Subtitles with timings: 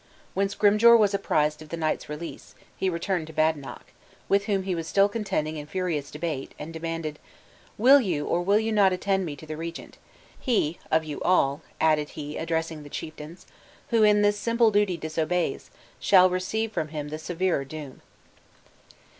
[0.33, 3.85] When Scrymgeour was apprised of the knight's release, he turned to Badenoch,
[4.27, 7.19] with whom he was still contending in furious debate, and demanded:
[7.77, 9.99] "Will you or will you not attend me to the regent?
[10.39, 13.45] He of you all," added he, addressing the chieftains,
[13.89, 15.69] "who in this simple duty disobeys,
[15.99, 18.01] shall receive from him the severer doom."